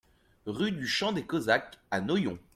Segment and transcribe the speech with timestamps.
[0.47, 2.39] Rue du Champ des Cosaques à Noyon